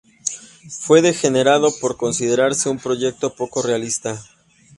[0.79, 4.19] Fue denegada por considerarse un proyecto poco realista.